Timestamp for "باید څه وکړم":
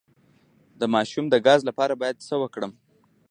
2.01-2.71